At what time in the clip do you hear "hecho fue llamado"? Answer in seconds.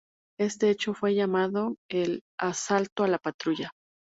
0.71-1.75